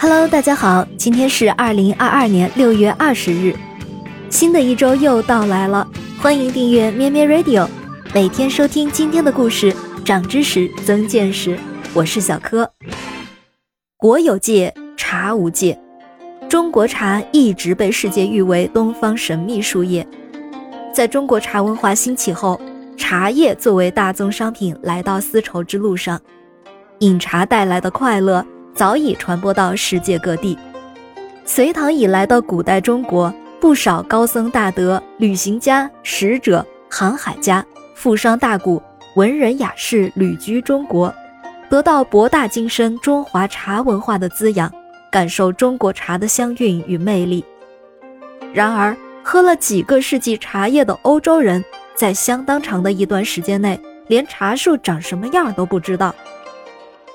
[0.00, 3.52] Hello，大家好，今天是二零二二年六月二十日，
[4.30, 5.84] 新的一周又到来了，
[6.20, 7.66] 欢迎订阅咩咩 Radio，
[8.14, 9.74] 每天收听今天的故事，
[10.04, 11.58] 长知识，增见识。
[11.92, 12.70] 我是小柯。
[13.96, 15.76] 国有界，茶无界，
[16.48, 20.06] 中国茶一直被世界誉为东方神秘树叶。
[20.94, 22.60] 在中国茶文化兴起后，
[22.96, 26.20] 茶叶作为大宗商品来到丝绸之路上，
[27.00, 28.46] 饮茶带来的快乐。
[28.78, 30.56] 早已传播到世界各地。
[31.44, 37.66] 隋唐以来的古代中国，不少高僧大德、旅行家、使者、航海家、
[37.96, 38.80] 富商大贾、
[39.16, 41.12] 文人雅士旅居中国，
[41.68, 44.72] 得到博大精深中华茶文化的滋养，
[45.10, 47.44] 感受中国茶的香韵与魅力。
[48.54, 51.64] 然而，喝了几个世纪茶叶的欧洲人，
[51.96, 56.14] 在相当长的一段时间内，连茶树长什么样都不知道。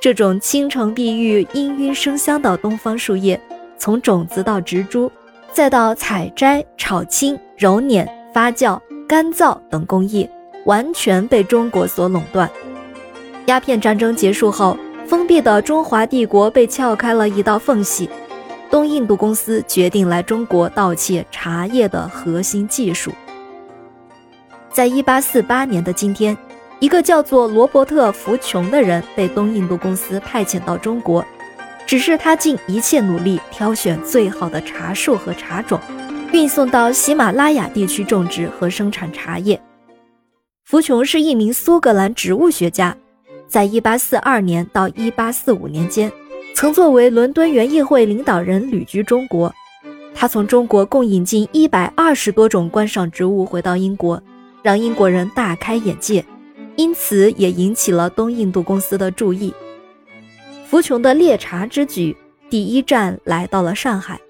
[0.00, 3.40] 这种青城碧玉、氤氲生香的东方树叶，
[3.76, 5.10] 从种子到植株，
[5.52, 10.28] 再到采摘、炒青、揉捻、发酵、干燥等工艺，
[10.66, 12.48] 完全被中国所垄断。
[13.46, 18.08] 鸦片战争结束后，封闭的中华帝国被撬开了一道缝隙，
[18.70, 23.10] 东印度公司决定来中国盗窃茶叶的核心技术。
[24.70, 26.38] 在一八四八年的今天。
[26.80, 31.24] 一个叫做罗伯特·福琼的人被东印度公司派遣到中国，
[31.84, 35.80] 只是他尽一切努力挑选最好的茶树和茶种，
[36.32, 39.60] 运送到喜马拉雅地区种植和生产茶叶。
[40.64, 42.96] 福琼是一名苏格兰植物学家，
[43.48, 46.12] 在1842年到1845年间，
[46.54, 49.52] 曾作为伦敦园艺会领导人旅居中国。
[50.14, 54.22] 他从中国共引进120多种观赏植物回到英国，
[54.62, 56.24] 让英国人大开眼界。
[56.78, 59.52] 因此也引起了东印度公司的注意。
[60.64, 62.16] 福琼的猎茶之举，
[62.48, 64.20] 第一站来到了上海。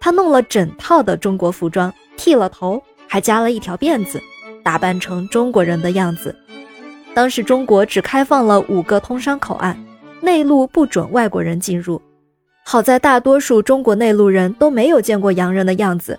[0.00, 4.18] 他弄了整套的中国服装，剃了头，还加了一条辫子，
[4.62, 6.34] 打扮成中国人的样子。
[7.12, 9.78] 当时中国只开放了五个通商口岸，
[10.22, 12.00] 内陆不准外国人进入。
[12.64, 16.18] 好在大多数中国内陆人都没有见过洋人的样子。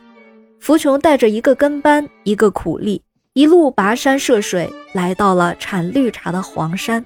[0.60, 3.02] 福琼带着一个跟班，一个苦力。
[3.36, 7.04] 一路跋山涉水，来到了产绿茶的黄山。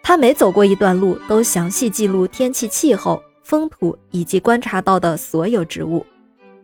[0.00, 6.06] 他每走过一段路，都详细记录天气、气候、风土以及观察到的所有植物，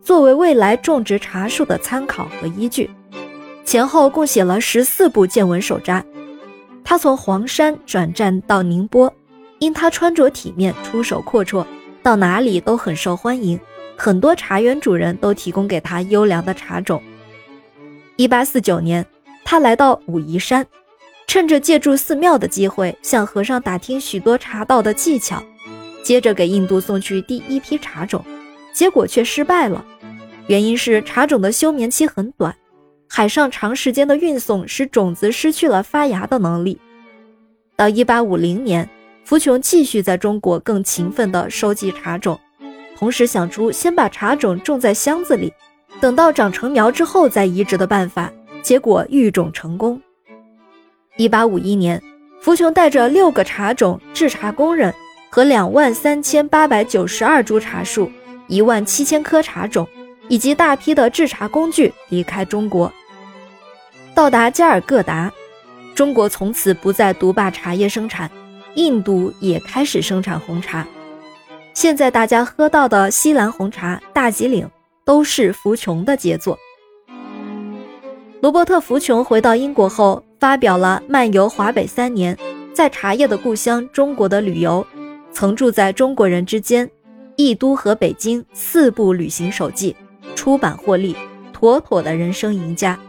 [0.00, 2.88] 作为未来种植茶树的参考和依据。
[3.64, 6.04] 前后共写了十四部见闻手札。
[6.84, 9.12] 他从黄山转战到宁波，
[9.58, 11.66] 因他穿着体面、出手阔绰，
[12.04, 13.58] 到哪里都很受欢迎，
[13.96, 17.02] 很多茶园主人都提供给他优良的茶种。
[18.18, 19.06] 一八四九年，
[19.44, 20.66] 他来到武夷山，
[21.28, 25.40] 趁着借助寺庙的机会，向和尚打听许多茶道的技巧，
[26.02, 28.24] 接着给印度送去第一批茶种，
[28.74, 29.84] 结果却失败了。
[30.48, 32.52] 原因是茶种的休眠期很短，
[33.08, 36.76] 海上长时间的运送使种子失去了发芽的能力。
[37.76, 38.90] 到一八五零年，
[39.24, 42.36] 福琼继续在中国更勤奋地收集茶种，
[42.96, 45.52] 同时想出先把茶种种在箱子里。
[46.00, 48.32] 等到长成苗之后再移植的办法，
[48.62, 50.00] 结果育种成功。
[51.16, 52.00] 一八五一年，
[52.40, 54.94] 福琼带着六个茶种、制茶工人
[55.28, 58.10] 和两万三千八百九十二株茶树、
[58.46, 59.86] 一万七千棵茶种
[60.28, 62.92] 以及大批的制茶工具离开中国，
[64.14, 65.32] 到达加尔各答。
[65.96, 68.30] 中国从此不再独霸茶叶生产，
[68.74, 70.86] 印度也开始生产红茶。
[71.74, 74.68] 现在大家喝到的西兰红茶、大吉岭。
[75.08, 76.58] 都是福琼的杰作。
[78.42, 82.36] 罗伯特·福琼回到英国后，发表了《漫游华北三年，
[82.74, 84.86] 在茶叶的故乡中国的旅游》，
[85.32, 86.86] 曾住在中国人之间，
[87.36, 89.96] 义都和北京四部旅行手记，
[90.34, 91.16] 出版获利，
[91.54, 93.00] 妥妥的人生赢家。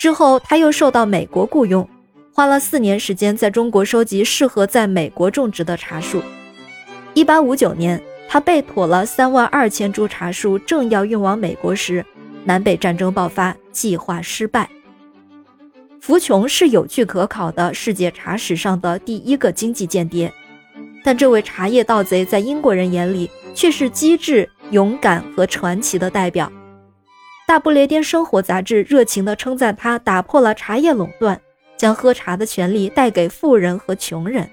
[0.00, 1.88] 之后，他又受到美国雇佣，
[2.34, 6.20] 花了四年时间在中国收集适合在美国种植的茶树。
[7.14, 8.02] 一八五九年。
[8.32, 12.06] 他备妥了三万二千株茶树，正要运往美国时，
[12.44, 14.70] 南北战争爆发，计划失败。
[16.00, 20.32] 福琼是有据可考的世界茶史上的第一个经济间谍，
[21.02, 26.52] 但这位茶叶盗贼在英国人眼里却是机智、勇敢和传奇的代表。
[27.48, 31.40] 大不列颠生活杂志热情地称赞他打破了茶叶垄断，
[31.76, 34.48] 将喝茶的权利带给富人和穷人。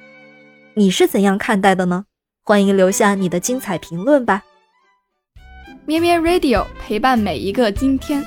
[0.74, 2.07] 你是怎样看待的呢？
[2.48, 4.42] 欢迎留下你的精彩评论吧。
[5.86, 8.24] 咩咩 Radio 陪伴每一个今天。